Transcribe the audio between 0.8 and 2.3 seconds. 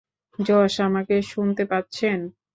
আমাকে শুনতে পাচ্ছেন?